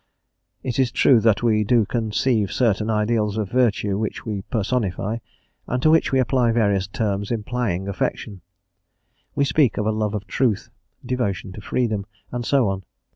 [0.63, 5.17] It is true that we do conceive certain ideals of virtue which we personify,
[5.67, 8.41] and to which we apply various terms implying affection;
[9.35, 10.69] we speak of a love of Truth,
[11.05, 12.81] devotion to Freedom, and so on.